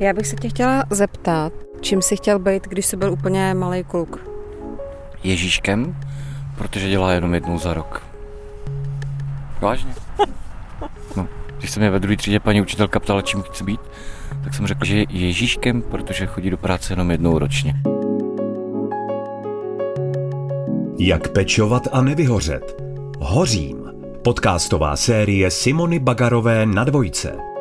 [0.00, 3.84] Já bych se tě chtěla zeptat, čím jsi chtěl být, když jsi byl úplně malý
[3.84, 4.20] kluk?
[5.22, 5.96] Ježíškem,
[6.58, 8.02] protože dělá jenom jednou za rok.
[9.60, 9.94] Vážně?
[11.16, 11.28] No,
[11.58, 13.80] když se mě ve druhé třídě paní učitelka ptala, čím chci být,
[14.44, 17.74] tak jsem řekl, že je Ježíškem, protože chodí do práce jenom jednou ročně.
[20.98, 22.82] Jak pečovat a nevyhořet?
[23.18, 23.92] Hořím.
[24.24, 27.55] Podcastová série Simony Bagarové na dvojce.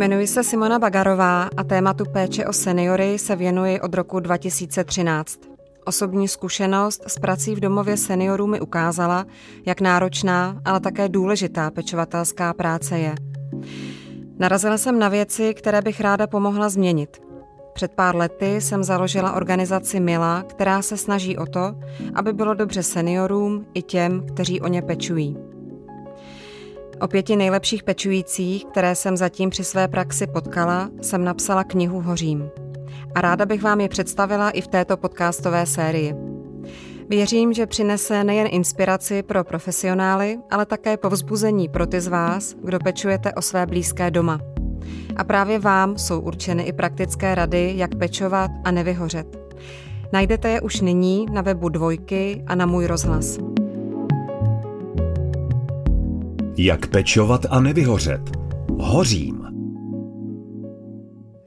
[0.00, 5.40] Jmenuji se Simona Bagarová a tématu péče o seniory se věnuji od roku 2013.
[5.84, 9.26] Osobní zkušenost s prací v domově seniorů mi ukázala,
[9.66, 13.14] jak náročná, ale také důležitá pečovatelská práce je.
[14.38, 17.22] Narazila jsem na věci, které bych ráda pomohla změnit.
[17.72, 21.74] Před pár lety jsem založila organizaci Mila, která se snaží o to,
[22.14, 25.49] aby bylo dobře seniorům i těm, kteří o ně pečují.
[27.00, 32.50] O pěti nejlepších pečujících, které jsem zatím při své praxi potkala, jsem napsala knihu Hořím.
[33.14, 36.14] A ráda bych vám je představila i v této podcastové sérii.
[37.08, 42.78] Věřím, že přinese nejen inspiraci pro profesionály, ale také povzbuzení pro ty z vás, kdo
[42.78, 44.40] pečujete o své blízké doma.
[45.16, 49.54] A právě vám jsou určeny i praktické rady, jak pečovat a nevyhořet.
[50.12, 53.49] Najdete je už nyní na webu Dvojky a na můj rozhlas.
[56.62, 58.20] Jak pečovat a nevyhořet?
[58.78, 59.46] Hořím.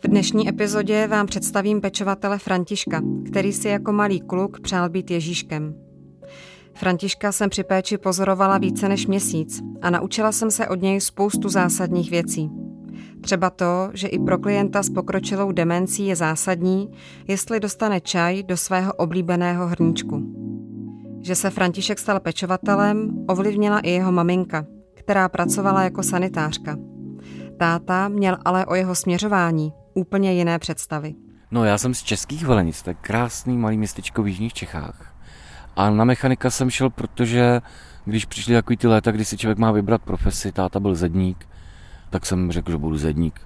[0.03, 5.75] V dnešní epizodě vám představím pečovatele Františka, který si jako malý kluk přál být Ježíškem.
[6.75, 11.50] Františka jsem při péči pozorovala více než měsíc a naučila jsem se od něj spoustu
[11.50, 12.50] zásadních věcí.
[13.22, 16.89] Třeba to, že i pro klienta s pokročilou demencí je zásadní,
[17.28, 20.23] jestli dostane čaj do svého oblíbeného hrníčku.
[21.22, 24.66] Že se František stal pečovatelem, ovlivnila i jeho maminka,
[25.04, 26.78] která pracovala jako sanitářka.
[27.59, 31.16] Táta měl ale o jeho směřování úplně jiné představy.
[31.52, 35.16] No já jsem z Českých Velenic, to je krásný malý městečko v Jižních Čechách.
[35.75, 37.62] A na mechanika jsem šel, protože
[38.06, 41.47] když přišly takový ty léta, kdy si člověk má vybrat profesi, táta byl zedník,
[42.09, 43.41] tak jsem řekl, že budu zedník.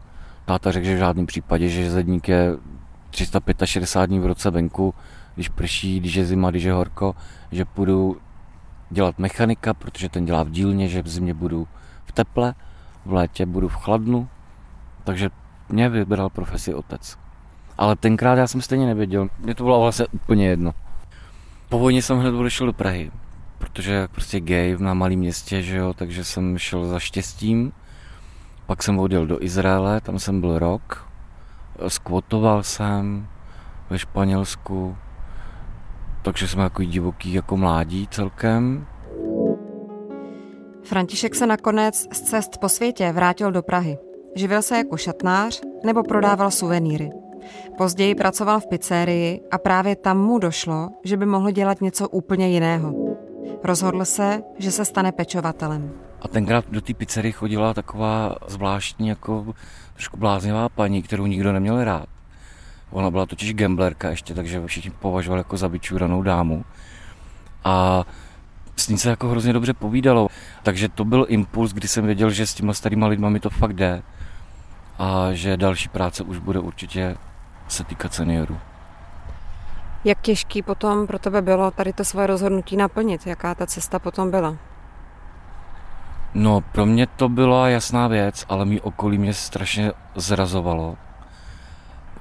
[0.46, 2.58] Táta řekl, že v žádném případě, že zedník je
[3.10, 4.94] 365 dní v roce venku,
[5.36, 7.16] když prší, když je zima, když je horko,
[7.52, 8.18] že půjdu
[8.90, 11.68] dělat mechanika, protože ten dělá v dílně, že v zimě budu
[12.06, 12.56] v teple,
[13.06, 14.28] v létě budu v chladnu,
[15.04, 15.30] takže
[15.70, 17.18] mě vybral profesi otec.
[17.78, 20.74] Ale tenkrát já jsem stejně nevěděl, mě to bylo vlastně úplně jedno.
[21.70, 23.12] Po vojně jsem hned odešel do Prahy,
[23.58, 27.72] protože prostě gay na malém městě, že jo, takže jsem šel za štěstím.
[28.66, 31.08] Pak jsem odjel do Izraele, tam jsem byl rok.
[31.88, 33.28] Skvotoval jsem
[33.90, 34.98] ve Španělsku,
[36.28, 38.88] takže jsme jako divoký jako mládí celkem.
[40.84, 43.98] František se nakonec z cest po světě vrátil do Prahy.
[44.36, 47.10] Živil se jako šatnář nebo prodával suvenýry.
[47.78, 52.50] Později pracoval v pizzerii a právě tam mu došlo, že by mohl dělat něco úplně
[52.50, 53.18] jiného.
[53.64, 55.92] Rozhodl se, že se stane pečovatelem.
[56.22, 59.54] A tenkrát do té pizzerie chodila taková zvláštní, jako
[59.94, 62.17] trošku bláznivá paní, kterou nikdo neměl rád.
[62.92, 66.66] Ona byla totiž gamblerka ještě, takže všichni považovali jako za vyčuranou dámu.
[67.64, 68.04] A
[68.76, 70.28] s ní se jako hrozně dobře povídalo.
[70.64, 73.74] Takže to byl impuls, kdy jsem věděl, že s těma starýma lidma mi to fakt
[73.74, 74.04] jde
[75.00, 77.18] a že další práce už bude určitě
[77.68, 78.58] se týkat seniorů.
[80.04, 83.28] Jak těžký potom pro tebe bylo tady to svoje rozhodnutí naplnit?
[83.28, 84.56] Jaká ta cesta potom byla?
[86.34, 90.98] No, pro mě to byla jasná věc, ale mý okolí mě strašně zrazovalo.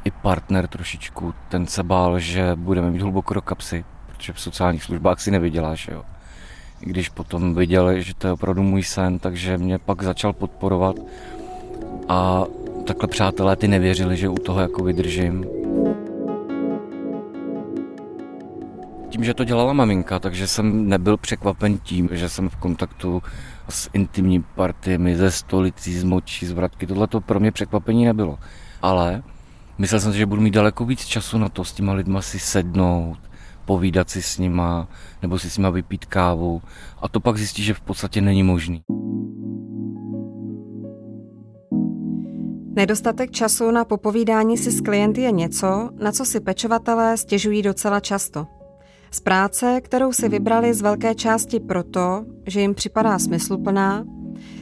[0.06, 4.82] I partner trošičku, ten se bál, že budeme mít hluboko do kapsy, protože v sociálních
[4.82, 6.02] službách si nevyděláš, jo.
[6.80, 10.96] I když potom viděl, že to je opravdu můj sen, takže mě pak začal podporovat
[12.08, 12.44] a
[12.86, 15.44] takhle přátelé ty nevěřili, že u toho jako vydržím.
[19.08, 23.22] Tím, že to dělala maminka, takže jsem nebyl překvapen tím, že jsem v kontaktu
[23.68, 26.86] s intimní partiemi, ze stolicí, z močí, z vratky.
[26.86, 28.38] Tohle to pro mě překvapení nebylo.
[28.82, 29.22] Ale
[29.78, 32.38] myslel jsem si, že budu mít daleko víc času na to s těma lidma si
[32.38, 33.18] sednout,
[33.64, 34.88] povídat si s nima,
[35.22, 36.62] nebo si s nima vypít kávu.
[37.02, 38.82] A to pak zjistí, že v podstatě není možný.
[42.76, 48.00] Nedostatek času na popovídání si s klienty je něco, na co si pečovatelé stěžují docela
[48.00, 48.46] často.
[49.10, 54.04] Z práce, kterou si vybrali z velké části proto, že jim připadá smysluplná,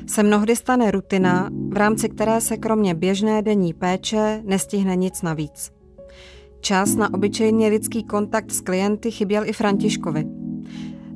[0.07, 5.73] se mnohdy stane rutina, v rámci které se kromě běžné denní péče nestihne nic navíc.
[6.61, 10.25] Čas na obyčejně lidský kontakt s klienty chyběl i Františkovi.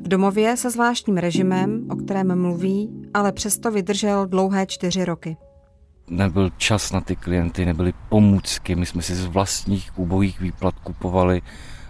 [0.04, 5.36] V domově se zvláštním režimem, o kterém mluví, ale přesto vydržel dlouhé čtyři roky.
[6.10, 11.42] Nebyl čas na ty klienty, nebyly pomůcky, my jsme si z vlastních úbohých výplat kupovali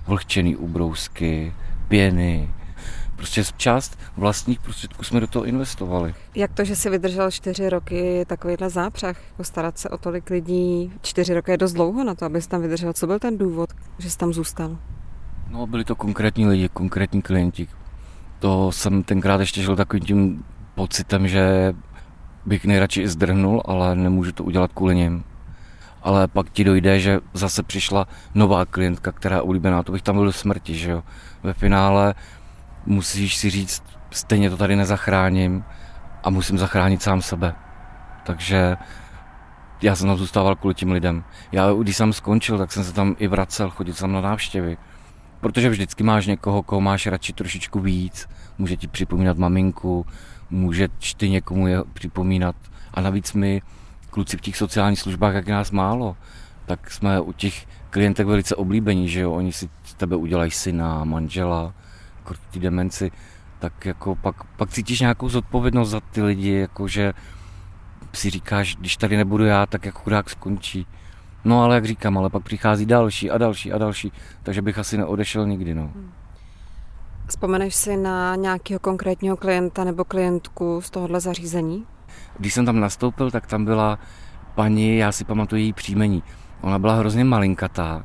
[0.06, 1.52] vlhčený ubrousky,
[1.88, 2.48] pěny,
[3.18, 6.14] prostě část vlastních prostředků jsme do toho investovali.
[6.34, 10.92] Jak to, že si vydržel čtyři roky takovýhle zápřah, jako starat se o tolik lidí,
[11.02, 12.92] čtyři roky je dost dlouho na to, abys tam vydržel.
[12.92, 14.78] Co byl ten důvod, že jsi tam zůstal?
[15.50, 17.68] No, byli to konkrétní lidi, konkrétní klienti.
[18.38, 20.44] To jsem tenkrát ještě žil takovým tím
[20.74, 21.74] pocitem, že
[22.46, 25.24] bych nejradši zdrhnul, ale nemůžu to udělat kvůli něm.
[26.02, 30.16] Ale pak ti dojde, že zase přišla nová klientka, která je oblíbená, to bych tam
[30.16, 31.02] byl do smrti, že jo.
[31.42, 32.14] Ve finále
[32.88, 35.64] musíš si říct, stejně to tady nezachráním
[36.22, 37.54] a musím zachránit sám sebe.
[38.24, 38.76] Takže
[39.82, 41.24] já jsem tam zůstával kvůli tím lidem.
[41.52, 44.76] Já, když jsem skončil, tak jsem se tam i vracel, chodil jsem na návštěvy.
[45.40, 48.28] Protože vždycky máš někoho, koho máš radši trošičku víc.
[48.58, 50.06] Může ti připomínat maminku,
[50.50, 52.56] může ty někomu je připomínat.
[52.94, 53.62] A navíc my,
[54.10, 56.16] kluci v těch sociálních službách, jak je nás málo,
[56.66, 59.32] tak jsme u těch klientek velice oblíbení, že jo.
[59.32, 61.74] Oni si z tebe udělají syna, manžela,
[62.28, 63.10] jako ty demenci,
[63.58, 67.12] tak jako pak, pak cítíš nějakou zodpovědnost za ty lidi, jako že
[68.12, 70.86] si říkáš, když tady nebudu já, tak jak chudák skončí.
[71.44, 74.98] No ale jak říkám, ale pak přichází další a další a další, takže bych asi
[74.98, 75.74] neodešel nikdy.
[75.74, 75.82] No.
[75.82, 76.12] Hmm.
[77.26, 81.86] Vzpomeneš si na nějakého konkrétního klienta nebo klientku z tohohle zařízení?
[82.38, 83.98] Když jsem tam nastoupil, tak tam byla
[84.54, 86.22] paní, já si pamatuju její příjmení.
[86.60, 88.04] Ona byla hrozně malinkatá,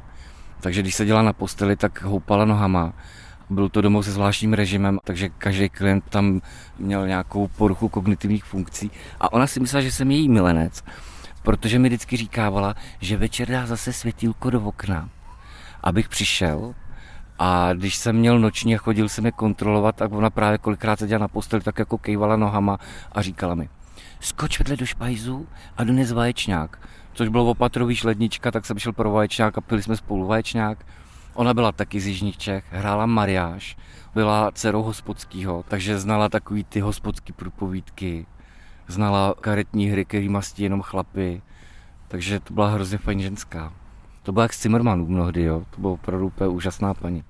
[0.62, 2.94] takže když seděla na posteli, tak houpala nohama.
[3.54, 6.42] Byl to domov se zvláštním režimem, takže každý klient tam
[6.80, 10.84] měl nějakou poruchu kognitivních funkcí a ona si myslela, že jsem její milenec
[11.44, 15.10] protože mi vždycky říkávala, že večer dá zase světýlko do okna,
[15.84, 16.74] abych přišel
[17.40, 21.20] a když jsem měl noční a chodil jsem je kontrolovat, tak ona právě kolikrát seděla
[21.20, 22.78] na posteli, tak jako kejvala nohama
[23.12, 23.70] a říkala mi,
[24.20, 25.48] skoč vedle do špajzu
[25.78, 26.88] a dones vaječňák.
[27.14, 30.86] Což bylo opatrový šlednička, tak jsem šel pro vaječňák a pili jsme spolu vaječňák.
[31.34, 33.78] Ona byla taky z Jižních Čech, hrála mariáš,
[34.14, 38.26] byla dcerou hospodského, takže znala takový ty hospodský průpovídky
[38.88, 41.42] znala karetní hry, který mastí jenom chlapy,
[42.08, 43.74] takže to byla hrozně fajn ženská.
[44.24, 45.64] To byla jak z Zimmermanů mnohdy, jo.
[45.70, 47.24] to bylo opravdu úplně úžasná paní.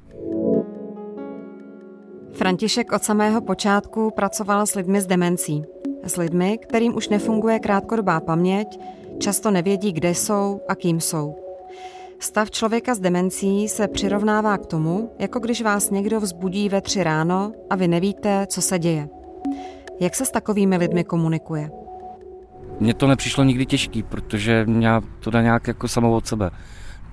[2.33, 5.63] František od samého počátku pracoval s lidmi s demencí.
[6.03, 8.79] S lidmi, kterým už nefunguje krátkodobá paměť,
[9.19, 11.42] často nevědí, kde jsou a kým jsou.
[12.23, 17.03] Stav člověka s demencí se přirovnává k tomu, jako když vás někdo vzbudí ve tři
[17.03, 19.09] ráno a vy nevíte, co se děje.
[19.99, 21.71] Jak se s takovými lidmi komunikuje?
[22.79, 24.89] Mně to nepřišlo nikdy těžký, protože mě
[25.19, 26.51] to dá nějak jako samo od sebe.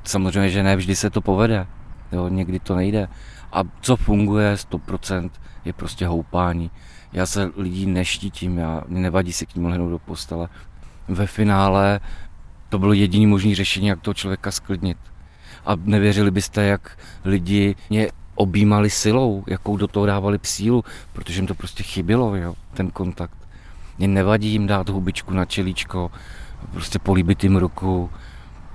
[0.04, 1.66] Samozřejmě, že ne vždy se to povede,
[2.12, 3.08] jo, někdy to nejde.
[3.52, 5.30] A co funguje 100%
[5.64, 6.70] je prostě houpání.
[7.12, 10.48] Já se lidí neštítím, já, nevadí se k ním lehnout do postele.
[11.08, 12.00] Ve finále
[12.70, 14.98] to bylo jediné možné řešení, jak toho člověka sklidnit.
[15.66, 21.46] A nevěřili byste, jak lidi mě objímali silou, jakou do toho dávali sílu, protože jim
[21.46, 23.36] to prostě chybilo, jo, ten kontakt.
[23.98, 26.10] Mě nevadí jim dát hubičku na čelíčko,
[26.72, 28.10] prostě políbit jim ruku,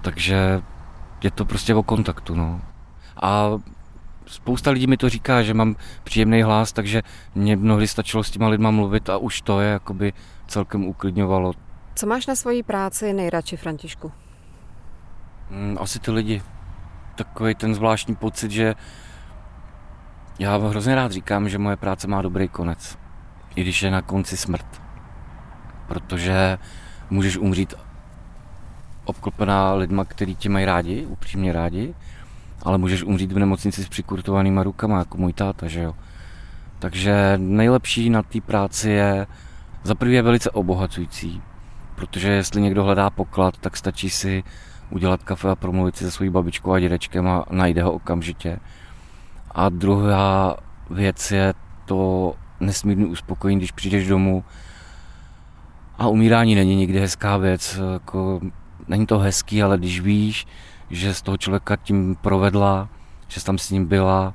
[0.01, 0.62] takže
[1.24, 2.62] je to prostě o kontaktu, no.
[3.21, 3.50] A
[4.25, 7.04] spousta lidí mi to říká, že mám příjemný hlas, takže
[7.35, 10.14] mě mnohdy stačilo s těma lidma mluvit a už to je jakoby
[10.47, 11.54] celkem uklidňovalo.
[11.95, 14.11] Co máš na svojí práci nejradši, Františku?
[15.49, 16.42] Hmm, asi ty lidi.
[17.16, 18.75] Takový ten zvláštní pocit, že
[20.40, 22.97] já hrozně rád říkám, že moje práce má dobrý konec.
[23.56, 24.81] I když je na konci smrt.
[25.87, 26.57] Protože
[27.09, 27.73] můžeš umřít
[29.06, 31.95] obklopená lidma, který tě mají rádi, upřímně rádi,
[32.64, 35.95] ale můžeš umřít v nemocnici s přikurtovanýma rukama, jako můj táta, že jo.
[36.80, 39.28] Takže nejlepší na té práci je,
[39.83, 41.42] za prvý je velice obohacující,
[41.95, 44.44] protože jestli někdo hledá poklad, tak stačí si
[44.90, 48.59] udělat kafe a promluvit si se svojí babičkou a dědečkem a najde ho okamžitě.
[49.52, 50.57] A druhá
[50.90, 51.54] věc je
[51.85, 54.44] to nesmírný uspokojení, když přijdeš domů
[55.97, 57.80] a umírání není nikdy hezká věc.
[57.94, 58.40] Jako,
[58.87, 60.47] není to hezký, ale když víš,
[60.90, 62.90] že z toho člověka tím provedla,
[63.28, 64.33] že tam s ním byla,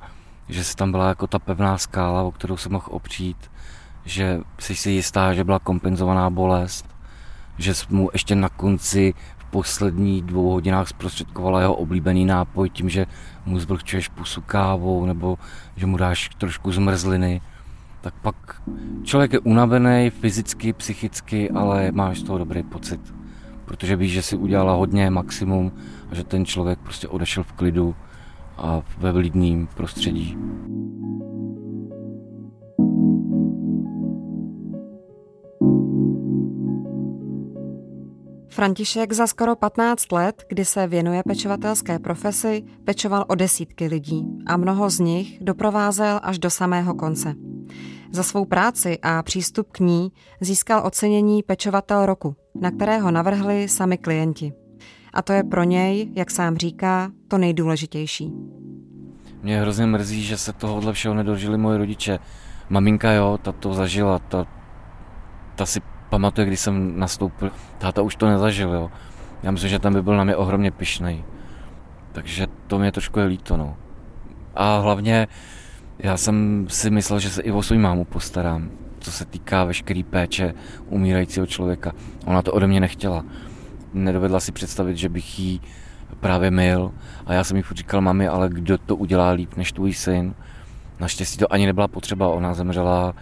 [0.49, 3.51] že jsi tam byla jako ta pevná skála, o kterou se mohl opřít,
[4.05, 6.90] že jsi si jistá, že byla kompenzovaná bolest,
[7.61, 9.13] že mu ještě na konci
[9.51, 13.05] posledních dvou hodinách zprostředkovala jeho oblíbený nápoj tím, že
[13.45, 15.37] mu zvlhčuješ pusu kávou nebo
[15.75, 17.41] že mu dáš trošku zmrzliny,
[18.01, 18.61] tak pak
[19.03, 23.01] člověk je unavený fyzicky, psychicky, ale máš z toho dobrý pocit.
[23.65, 25.71] Protože víš, že si udělala hodně maximum
[26.11, 27.95] a že ten člověk prostě odešel v klidu
[28.57, 30.37] a ve vlídným prostředí.
[38.51, 44.57] František za skoro 15 let, kdy se věnuje pečovatelské profesi, pečoval o desítky lidí a
[44.57, 47.33] mnoho z nich doprovázel až do samého konce.
[48.11, 53.97] Za svou práci a přístup k ní získal ocenění Pečovatel roku, na kterého navrhli sami
[53.97, 54.53] klienti.
[55.13, 58.31] A to je pro něj, jak sám říká, to nejdůležitější.
[59.41, 62.19] Mě hrozně mrzí, že se tohohle všeho nedožili moji rodiče.
[62.69, 64.45] Maminka jo, ta to zažila, ta,
[65.55, 65.81] ta si
[66.11, 67.51] pamatuje, když jsem nastoupil.
[67.77, 68.91] Táta už to nezažil, jo.
[69.43, 71.23] Já myslím, že tam by byl na mě ohromně pišnej.
[72.11, 73.77] Takže to mě trošku je líto, no.
[74.55, 75.27] A hlavně
[75.99, 80.03] já jsem si myslel, že se i o svou mámu postarám, co se týká veškerý
[80.03, 80.53] péče
[80.87, 81.91] umírajícího člověka.
[82.25, 83.25] Ona to ode mě nechtěla.
[83.93, 85.61] Nedovedla si představit, že bych jí
[86.19, 86.91] právě mil
[87.25, 90.35] a já jsem jí říkal, mami, ale kdo to udělá líp než tvůj syn?
[90.99, 93.13] Naštěstí to ani nebyla potřeba, ona zemřela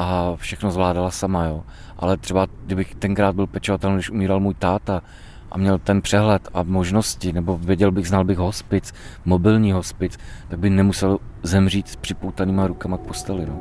[0.00, 1.62] a všechno zvládala sama, jo.
[1.98, 5.02] Ale třeba, kdybych tenkrát byl pečovatel, když umíral můj táta
[5.50, 10.58] a měl ten přehled a možnosti, nebo věděl bych, znal bych hospic, mobilní hospic, tak
[10.58, 13.58] by nemusel zemřít s připoutanýma rukama k posteli, no.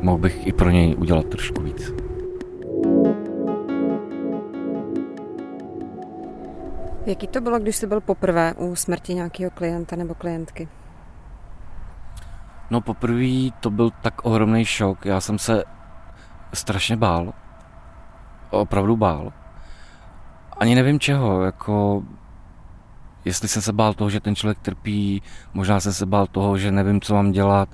[0.00, 1.92] Mohl bych i pro něj udělat trošku víc.
[7.06, 10.68] Jaký to bylo, když jsi byl poprvé u smrti nějakého klienta nebo klientky?
[12.72, 15.04] No poprvé to byl tak ohromný šok.
[15.04, 15.64] Já jsem se
[16.54, 17.32] strašně bál.
[18.50, 19.32] Opravdu bál.
[20.56, 22.02] Ani nevím čeho, jako
[23.24, 25.22] jestli jsem se bál toho, že ten člověk trpí,
[25.54, 27.68] možná jsem se bál toho, že nevím, co mám dělat.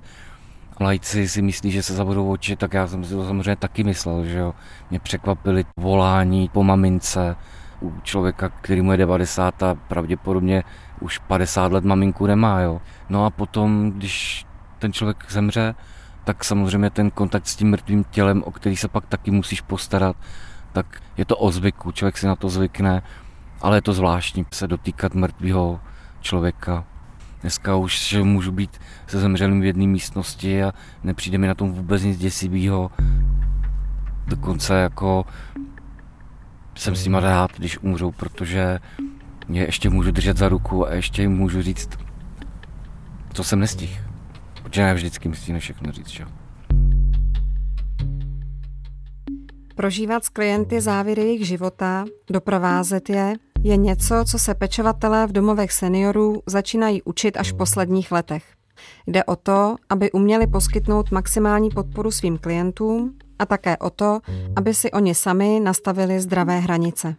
[0.81, 4.25] Lajci si myslí, že se zabudou oči, tak já jsem si to samozřejmě taky myslel,
[4.25, 4.55] že jo.
[4.91, 7.37] Mě překvapily volání po mamince,
[7.83, 10.65] u člověka, který mu je 90 a pravděpodobně
[11.01, 12.81] už 50 let maminku nemá, jo.
[13.09, 14.48] No a potom, když
[14.79, 15.75] ten člověk zemře,
[16.25, 20.17] tak samozřejmě ten kontakt s tím mrtvým tělem, o který se pak taky musíš postarat,
[20.73, 23.03] tak je to o zvyku, člověk si na to zvykne,
[23.61, 25.81] ale je to zvláštní se dotýkat mrtvého
[26.21, 26.85] člověka.
[27.41, 30.73] Dneska už můžu být se zemřelým v jedné místnosti a
[31.05, 32.91] nepřijde mi na tom vůbec nic děsivého.
[34.27, 35.27] Dokonce jako
[36.75, 38.79] jsem s nima rád, když umřou, protože
[39.49, 41.89] mě ještě můžu držet za ruku a ještě jim můžu říct,
[43.33, 44.08] co jsem nestihl.
[44.69, 46.25] Protože ne vždycky musíme všechno říct, že?
[49.75, 55.73] Prožívat s klienty závěry jejich života, doprovázet je, je něco, co se pečovatelé v domovech
[55.73, 58.45] seniorů začínají učit až v posledních letech.
[59.07, 64.21] Jde o to, aby uměli poskytnout maximální podporu svým klientům a také o to,
[64.57, 67.17] aby si oni sami nastavili zdravé hranice.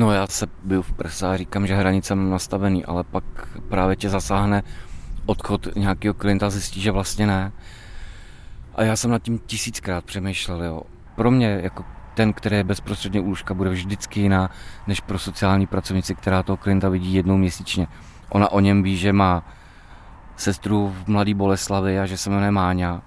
[0.00, 3.24] No já se byl v prsa a říkám, že hranice mám nastavený, ale pak
[3.68, 4.62] právě tě zasáhne
[5.26, 7.52] odchod nějakého klienta zjistí, že vlastně ne.
[8.74, 10.82] A já jsem nad tím tisíckrát přemýšlel, jo.
[11.16, 14.50] Pro mě jako ten, který je bezprostředně u bude vždycky jiná,
[14.86, 17.86] než pro sociální pracovnici, která toho klienta vidí jednou měsíčně.
[18.28, 19.44] Ona o něm ví, že má
[20.36, 23.02] sestru v Mladý Boleslavi a že se jmenuje Máňa.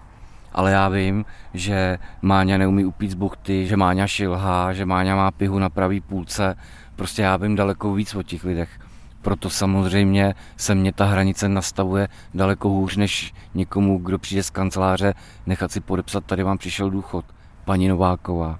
[0.53, 5.31] Ale já vím, že Máňa neumí upít z buchty, že Máňa šilhá, že Máňa má
[5.31, 6.55] pihu na pravý půlce.
[6.95, 8.79] Prostě já vím daleko víc o těch lidech.
[9.21, 15.13] Proto samozřejmě se mě ta hranice nastavuje daleko hůř, než někomu, kdo přijde z kanceláře,
[15.45, 17.25] nechat si podepsat, tady vám přišel důchod.
[17.65, 18.59] Paní Nováková.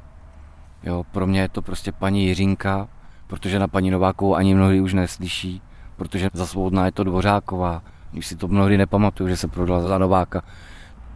[0.84, 2.88] Jo, pro mě je to prostě paní Jiřinka,
[3.28, 5.62] protože na paní Novákovou ani mnohdy už neslyší,
[5.96, 7.84] protože za svobodná je to Dvořáková.
[8.18, 10.42] Už si to mnohdy nepamatuju, že se prodala za Nováka.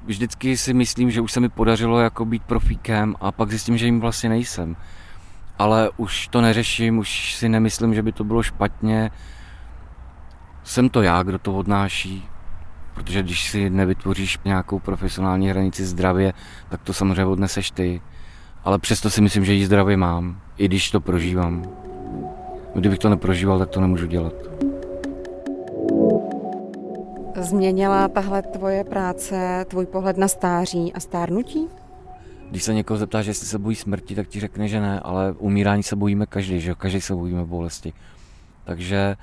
[0.05, 3.85] Vždycky si myslím, že už se mi podařilo jako být profíkem a pak zjistím, že
[3.85, 4.75] jim vlastně nejsem.
[5.59, 9.11] Ale už to neřeším, už si nemyslím, že by to bylo špatně.
[10.63, 12.29] Jsem to já, kdo to odnáší,
[12.93, 16.33] protože když si nevytvoříš nějakou profesionální hranici zdravě,
[16.69, 18.01] tak to samozřejmě odneseš ty.
[18.63, 21.63] Ale přesto si myslím, že ji zdravě mám, i když to prožívám.
[22.75, 24.33] Kdybych to neprožíval, tak to nemůžu dělat.
[27.35, 31.67] Změnila tahle tvoje práce tvůj pohled na stáří a stárnutí?
[32.49, 35.83] Když se někoho zeptáš, jestli se bojí smrti, tak ti řekne, že ne, ale umírání
[35.83, 37.93] se bojíme každý, že každý se bojíme bolesti.
[38.63, 39.15] Takže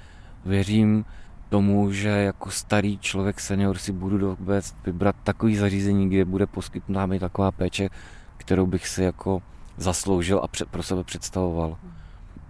[0.45, 1.05] věřím
[1.49, 7.07] tomu, že jako starý člověk senior si budu vůbec vybrat takový zařízení, kde bude poskytnuta
[7.07, 7.89] mi taková péče,
[8.37, 9.43] kterou bych si jako
[9.77, 11.77] zasloužil a pro sebe představoval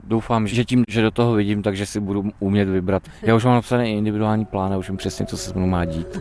[0.06, 3.02] doufám, že tím, že do toho vidím, takže si budu umět vybrat.
[3.22, 6.20] Já už mám napsaný individuální plán a už vím přesně, co se mnou má dít.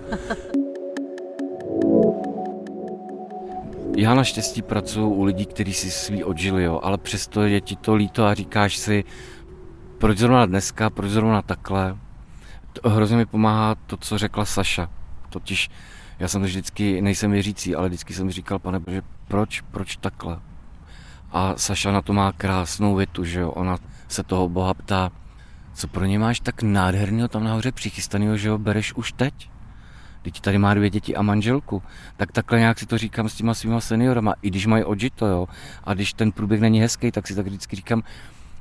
[3.97, 7.95] Já naštěstí pracuji u lidí, kteří si svý odžili, jo, ale přesto je ti to
[7.95, 9.03] líto a říkáš si,
[9.97, 11.97] proč zrovna dneska, proč zrovna takhle.
[12.73, 14.89] To hrozně mi pomáhá to, co řekla Saša.
[15.29, 15.69] Totiž
[16.19, 20.39] já jsem vždycky, nejsem věřící, ale vždycky jsem říkal, pane Bože, proč, proč takhle?
[21.31, 25.11] A Saša na to má krásnou větu, že jo, ona se toho boha ptá,
[25.73, 29.52] co pro ně máš tak nádherného tam nahoře přichystaného, že ho bereš už teď?
[30.23, 31.83] Teď tady má dvě děti a manželku.
[32.17, 35.47] Tak takhle nějak si to říkám s těma svýma seniorama, i když mají odžito, jo.
[35.83, 38.03] A když ten průběh není hezký, tak si tak vždycky říkám,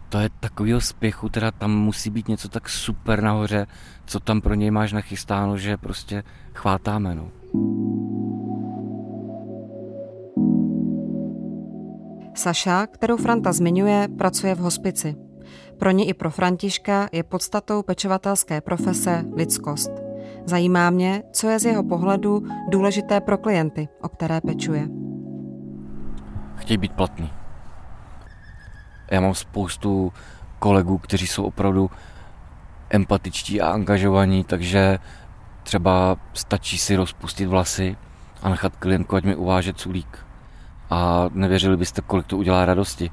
[0.09, 3.67] to je takového spěchu, teda tam musí být něco tak super nahoře,
[4.07, 6.23] co tam pro něj máš nachystáno, že prostě
[6.55, 7.31] chvátáme, no.
[12.35, 15.17] Saša, kterou Franta zmiňuje, pracuje v hospici.
[15.79, 20.02] Pro ně i pro Františka je podstatou pečovatelské profese lidskost.
[20.47, 24.89] Zajímá mě, co je z jeho pohledu důležité pro klienty, o které pečuje.
[26.57, 27.31] Chtějí být platný.
[29.11, 30.13] Já mám spoustu
[30.59, 31.91] kolegů, kteří jsou opravdu
[32.91, 34.99] empatičtí a angažovaní, takže
[35.63, 37.97] třeba stačí si rozpustit vlasy
[38.43, 40.27] a nechat klientku, ať mi uváže culík.
[40.91, 43.11] A nevěřili byste, kolik to udělá radosti,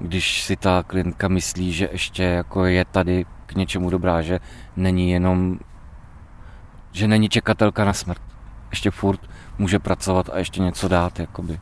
[0.00, 4.40] když si ta klientka myslí, že ještě jako je tady k něčemu dobrá, že
[4.76, 5.58] není jenom,
[6.98, 8.22] že není čekatelka na smrt.
[8.70, 9.20] Ještě furt
[9.58, 11.60] může pracovat a ještě něco dát, jakoby.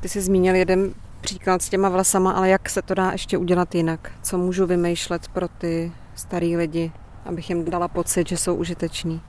[0.00, 3.74] Ty jsi zmínil jeden příklad s těma vlasama, ale jak se to dá ještě udělat
[3.74, 4.12] jinak?
[4.22, 6.92] Co můžu vymýšlet pro ty starý lidi,
[7.24, 9.20] abych jim dala pocit, že jsou užiteční?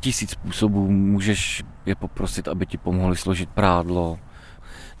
[0.00, 4.18] Tisíc způsobů můžeš je poprosit, aby ti pomohli složit prádlo,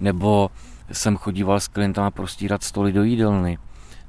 [0.00, 0.50] nebo
[0.92, 3.58] jsem chodíval s klientama prostírat stoly do jídelny,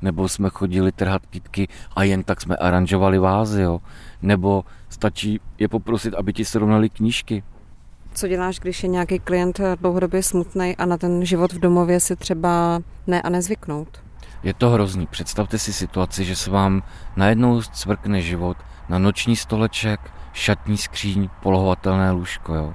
[0.01, 3.79] nebo jsme chodili trhat kytky a jen tak jsme aranžovali vázy, jo.
[4.21, 7.43] nebo stačí je poprosit, aby ti srovnali knížky,
[8.17, 12.15] co děláš, když je nějaký klient dlouhodobě smutný a na ten život v domově si
[12.15, 14.03] třeba ne a nezvyknout?
[14.43, 15.07] Je to hrozný.
[15.07, 16.83] Představte si situaci, že se vám
[17.15, 18.57] najednou cvrkne život
[18.89, 19.99] na noční stoleček,
[20.33, 22.55] šatní skříň, polohovatelné lůžko.
[22.55, 22.73] Jo.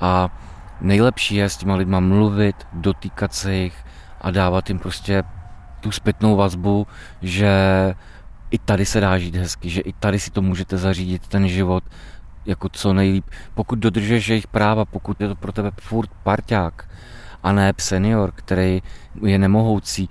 [0.00, 0.38] A
[0.80, 3.84] nejlepší je s těma lidma mluvit, dotýkat se jich
[4.20, 5.22] a dávat jim prostě
[5.86, 6.86] tu zpětnou vazbu,
[7.22, 7.50] že
[8.50, 11.84] i tady se dá žít hezky, že i tady si to můžete zařídit, ten život,
[12.46, 13.24] jako co nejlíp.
[13.54, 16.88] Pokud dodržuješ jejich práva, pokud je to pro tebe furt parťák
[17.42, 18.82] a ne senior, který
[19.22, 20.08] je nemohoucí,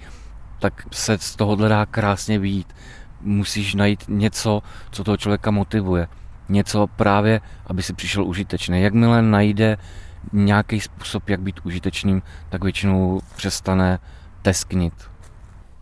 [0.59, 2.75] tak se z tohohle dá krásně vyjít.
[3.21, 6.07] Musíš najít něco, co toho člověka motivuje.
[6.49, 8.81] Něco právě, aby si přišel užitečný.
[8.81, 9.77] Jakmile najde
[10.31, 13.99] nějaký způsob, jak být užitečným, tak většinou přestane
[14.41, 15.14] tesknit.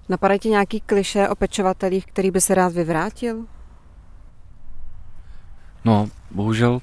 [0.10, 3.46] Napadají ti nějaký kliše o pečovatelích, který by se rád vyvrátil?
[5.86, 6.82] No, bohužel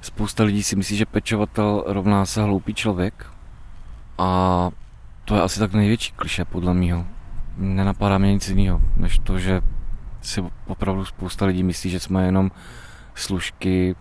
[0.00, 3.26] spousta lidí si myslí, že pečovatel rovná se hloupý člověk
[4.18, 4.70] a
[5.24, 7.06] to je asi tak největší kliše podle mýho.
[7.56, 9.60] Nenapadá mě nic jiného, než to, že
[10.20, 12.50] si opravdu spousta lidí myslí, že jsme jenom
[13.14, 13.96] služky,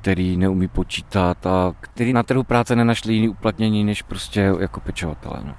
[0.00, 5.36] který neumí počítat a který na trhu práce nenašli jiný uplatnění, než prostě jako pečovatele.
[5.44, 5.54] No.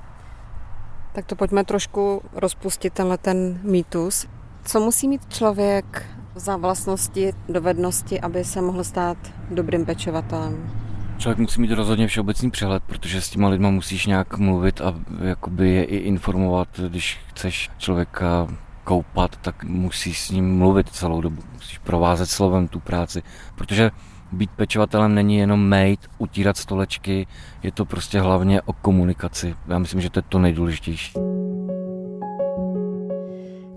[1.13, 4.27] Tak to pojďme trošku rozpustit tenhle ten mýtus.
[4.65, 9.17] Co musí mít člověk za vlastnosti, dovednosti, aby se mohl stát
[9.51, 10.71] dobrým pečovatelem?
[11.17, 15.69] Člověk musí mít rozhodně všeobecný přehled, protože s těma lidma musíš nějak mluvit a jakoby
[15.69, 18.47] je i informovat, když chceš člověka
[18.83, 21.41] koupat, tak musíš s ním mluvit celou dobu.
[21.53, 23.23] Musíš provázet slovem tu práci,
[23.55, 23.91] protože
[24.33, 27.27] být pečovatelem není jenom mejt, utírat stolečky,
[27.63, 29.55] je to prostě hlavně o komunikaci.
[29.67, 31.13] Já myslím, že to je to nejdůležitější.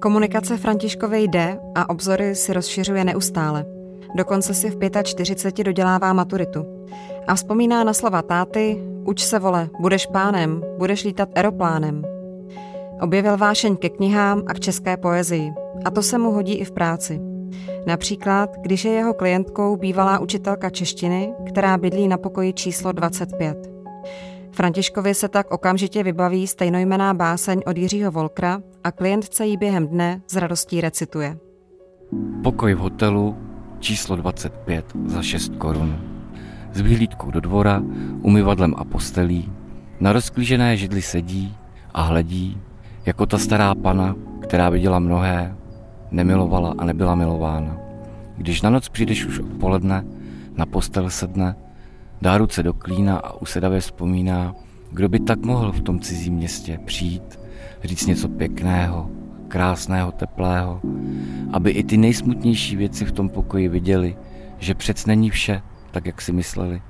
[0.00, 3.64] Komunikace Františkové jde a obzory si rozšiřuje neustále.
[4.14, 6.66] Dokonce si v 45 dodělává maturitu.
[7.26, 12.02] A vzpomíná na slova táty, uč se vole, budeš pánem, budeš lítat aeroplánem.
[13.00, 15.52] Objevil vášeň ke knihám a k české poezii.
[15.84, 17.35] A to se mu hodí i v práci.
[17.86, 23.70] Například, když je jeho klientkou bývalá učitelka češtiny, která bydlí na pokoji číslo 25.
[24.52, 30.22] Františkovi se tak okamžitě vybaví stejnojmená báseň od Jiřího Volkra a klientce ji během dne
[30.26, 31.38] s radostí recituje.
[32.42, 33.36] Pokoj v hotelu
[33.80, 36.00] číslo 25 za 6 korun.
[36.72, 37.82] S vyhlídkou do dvora,
[38.22, 39.52] umyvadlem a postelí,
[40.00, 41.56] na rozklížené židli sedí
[41.94, 42.60] a hledí,
[43.06, 45.56] jako ta stará pana, která viděla mnohé,
[46.10, 47.76] nemilovala a nebyla milována.
[48.36, 50.04] Když na noc přijdeš už odpoledne,
[50.56, 51.56] na postel sedne,
[52.22, 54.54] Dá ruce do klína a usedavě vzpomíná,
[54.90, 57.40] kdo by tak mohl v tom cizím městě přijít,
[57.84, 59.10] říct něco pěkného,
[59.48, 60.80] krásného, teplého,
[61.52, 64.16] aby i ty nejsmutnější věci v tom pokoji viděli,
[64.58, 66.82] že přec není vše tak, jak si mysleli.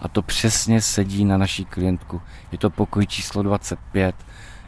[0.00, 2.20] A to přesně sedí na naší klientku.
[2.52, 4.14] Je to pokoj číslo 25,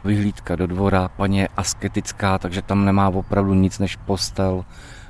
[0.07, 4.65] vyhlídka do dvora, paní je asketická, takže tam nemá opravdu nic než postel,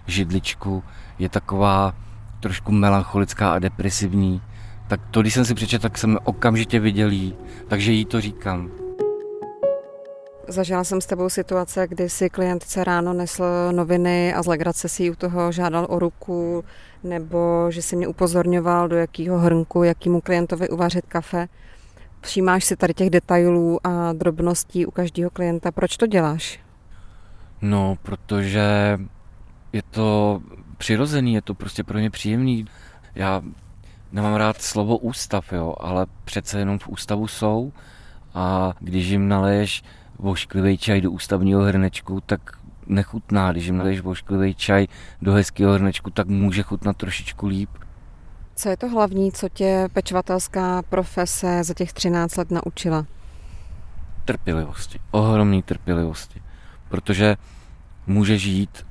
[0.08, 0.84] židličku.
[1.20, 1.94] Je taková
[2.40, 4.42] trošku melancholická a depresivní,
[4.88, 7.36] Tak to, když jsem si přečetl, tak jsem okamžitě viděl jí,
[7.68, 8.72] takže jí to říkám.
[10.48, 15.12] Zažila jsem s tebou situace, kdy si klientce ráno nesl noviny a z legrace si
[15.12, 16.64] u toho žádal o ruku,
[17.04, 21.48] nebo že si mě upozorňoval, do jakého hrnku, jakýmu klientovi uvařit kafe.
[22.28, 25.72] Všímáš si tady těch detailů a drobností u každého klienta.
[25.72, 26.60] Proč to děláš?
[27.62, 28.98] No, protože
[29.74, 30.42] je to
[30.78, 32.66] přirozený, je to prostě pro mě příjemný.
[33.16, 33.42] Já
[34.12, 37.72] nemám rád slovo ústav, jo, ale přece jenom v ústavu jsou
[38.34, 39.84] a když jim naleješ
[40.20, 42.42] vošklivý čaj do ústavního hrnečku, tak
[42.88, 43.52] nechutná.
[43.52, 44.88] Když jim naleješ vošklivý čaj
[45.22, 47.70] do hezkého hrnečku, tak může chutnat trošičku líp.
[48.60, 53.06] Co je to hlavní, co tě pečovatelská profese za těch 13 let naučila?
[54.26, 55.00] Trpělivosti.
[55.12, 56.42] Ohromný trpělivosti.
[56.90, 57.38] Protože
[58.08, 58.86] může žít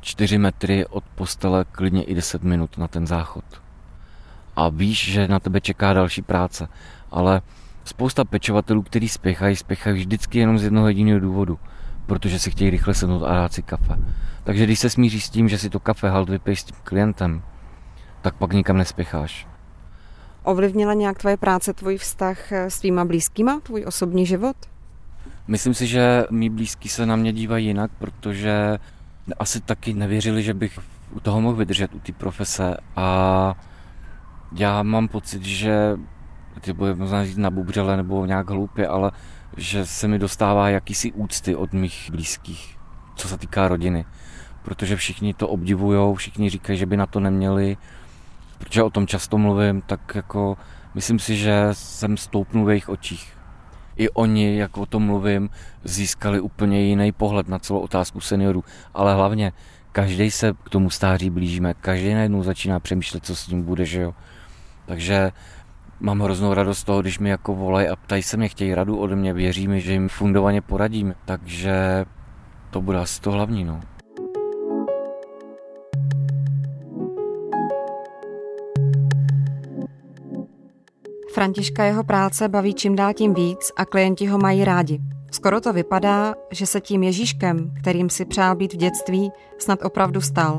[0.00, 3.44] 4 metry od postele klidně i 10 minut na ten záchod.
[4.56, 6.68] A víš, že na tebe čeká další práce.
[7.10, 7.42] Ale
[7.84, 11.58] spousta pečovatelů, kteří spěchají, spěchají vždycky jenom z jednoho jediného důvodu.
[12.06, 13.96] Protože si chtějí rychle sednout a dát si kafe.
[14.44, 17.42] Takže když se smíří s tím, že si to kafe halt vypiješ s tím klientem,
[18.26, 19.48] tak pak nikam nespěcháš.
[20.42, 24.56] Ovlivnila nějak tvoje práce, tvůj vztah s tvýma blízkýma, tvůj osobní život?
[25.48, 28.78] Myslím si, že mý blízký se na mě dívají jinak, protože
[29.38, 30.78] asi taky nevěřili, že bych
[31.12, 33.54] u toho mohl vydržet, u té profese a
[34.52, 35.96] já mám pocit, že
[36.60, 39.12] ty bude možná říct na bubřele nebo nějak hloupě, ale
[39.56, 42.78] že se mi dostává jakýsi úcty od mých blízkých,
[43.16, 44.04] co se týká rodiny.
[44.62, 47.76] Protože všichni to obdivují, všichni říkají, že by na to neměli,
[48.66, 50.56] protože o tom často mluvím, tak jako
[50.94, 53.32] myslím si, že jsem stoupnul v jejich očích.
[53.96, 55.50] I oni, jak o tom mluvím,
[55.84, 58.64] získali úplně jiný pohled na celou otázku seniorů.
[58.94, 59.52] Ale hlavně,
[59.92, 64.00] každý se k tomu stáří blížíme, každý najednou začíná přemýšlet, co s ním bude, že
[64.00, 64.14] jo.
[64.86, 65.32] Takže
[66.00, 68.98] mám hroznou radost z toho, když mi jako volají a ptají se mě, chtějí radu
[68.98, 71.14] ode mě, věří mi, že jim fundovaně poradím.
[71.24, 72.04] Takže
[72.70, 73.80] to bude asi to hlavní, no.
[81.36, 85.00] Františka jeho práce baví čím dál tím víc a klienti ho mají rádi.
[85.30, 90.20] Skoro to vypadá, že se tím Ježíškem, kterým si přál být v dětství, snad opravdu
[90.20, 90.56] stal.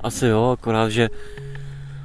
[0.00, 1.08] Asi jo, akorát, že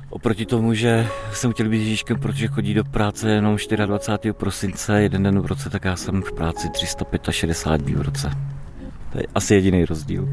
[0.10, 4.34] oproti tomu, že jsem chtěl být Ježíškem, protože chodí do práce jenom 24.
[4.34, 8.32] prosince, jeden den v roce, tak já jsem v práci 365 dní v roce.
[9.12, 10.28] To je asi jediný rozdíl.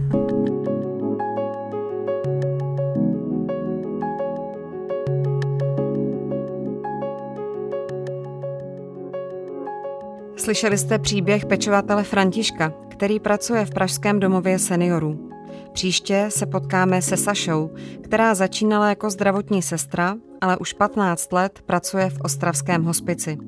[10.48, 15.30] Slyšeli jste příběh pečovatele Františka, který pracuje v Pražském domově seniorů.
[15.72, 17.70] Příště se potkáme se Sašou,
[18.04, 23.38] která začínala jako zdravotní sestra, ale už 15 let pracuje v Ostravském hospici.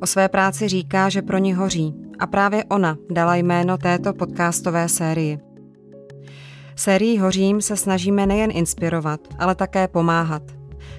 [0.00, 4.88] O své práci říká, že pro ní hoří a právě ona dala jméno této podcastové
[4.88, 5.38] sérii.
[6.76, 10.42] Sérii Hořím se snažíme nejen inspirovat, ale také pomáhat.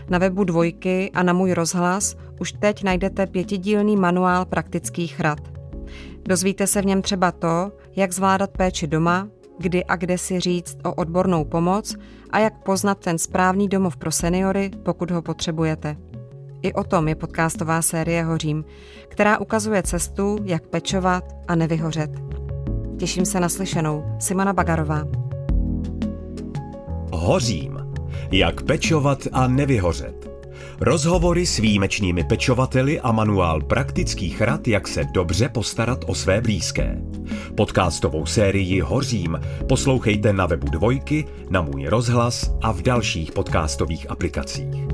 [0.10, 5.40] Na webu Dvojky a na můj rozhlas už teď najdete pětidílný manuál praktických rad.
[6.28, 9.28] Dozvíte se v něm třeba to, jak zvládat péči doma,
[9.60, 11.96] kdy a kde si říct o odbornou pomoc
[12.30, 15.98] a jak poznat ten správný domov pro seniory, pokud ho potřebujete.
[16.62, 18.66] I o tom je podcastová série Hořím,
[19.08, 22.12] která ukazuje cestu, jak pečovat a nevyhořet.
[23.00, 24.04] Těším se na slyšenou.
[24.20, 25.04] Simona Bagarová.
[27.12, 27.78] Hořím.
[28.32, 30.31] Jak pečovat a nevyhořet.
[30.82, 37.02] Rozhovory s výjimečnými pečovateli a manuál praktických rad, jak se dobře postarat o své blízké.
[37.58, 39.40] Podcastovou sérii Hořím
[39.70, 44.91] poslouchejte na webu Dvojky, na můj rozhlas a v dalších podcastových aplikacích.